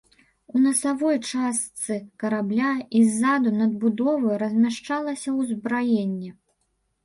[0.53, 6.37] У насавой частцы карабля і ззаду надбудовы размяшчалася ўзбраенне.